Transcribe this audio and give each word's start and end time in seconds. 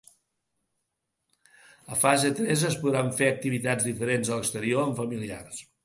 A 1.93 1.99
fase 2.05 2.33
tres 2.41 2.65
es 2.73 2.81
podran 2.87 3.17
fer 3.21 3.31
activitats 3.35 3.89
diferents 3.93 4.33
a 4.35 4.41
l’exterior 4.41 4.87
amb 4.89 5.03
familiars. 5.05 5.67